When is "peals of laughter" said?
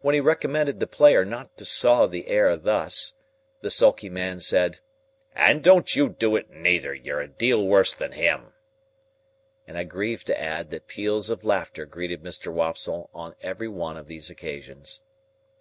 10.88-11.86